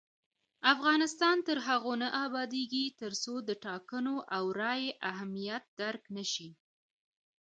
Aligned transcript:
افغانستان 0.73 1.37
تر 1.47 1.57
هغو 1.67 1.93
نه 2.01 2.07
ابادیږي، 2.25 2.85
ترڅو 3.01 3.33
د 3.47 3.49
ټاکنو 3.65 4.15
او 4.35 4.43
رایې 4.61 4.91
اهمیت 5.11 5.63
درک 5.79 6.03
نشي. 6.17 6.49